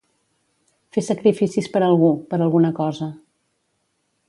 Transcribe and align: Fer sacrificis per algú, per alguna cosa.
Fer 0.97 1.03
sacrificis 1.09 1.69
per 1.75 1.83
algú, 1.89 2.09
per 2.33 2.41
alguna 2.47 2.73
cosa. 2.83 3.13